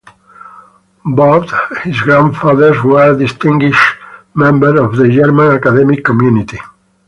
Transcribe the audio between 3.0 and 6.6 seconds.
distinguished members of the German academic community.